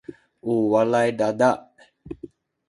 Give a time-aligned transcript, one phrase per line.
[0.51, 1.51] u walay dada’